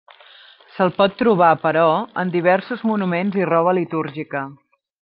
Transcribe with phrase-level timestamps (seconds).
[0.77, 1.85] Se'l pot trobar, però,
[2.23, 4.43] en diversos monuments i roba litúrgica.